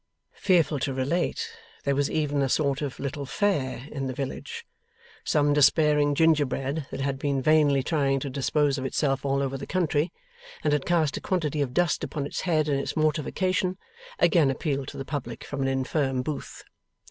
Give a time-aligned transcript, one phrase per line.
[0.33, 1.47] Fearful to relate,
[1.83, 4.65] there was even a sort of little Fair in the village.
[5.23, 9.67] Some despairing gingerbread that had been vainly trying to dispose of itself all over the
[9.67, 10.11] country,
[10.63, 13.77] and had cast a quantity of dust upon its head in its mortification,
[14.17, 16.63] again appealed to the public from an infirm booth.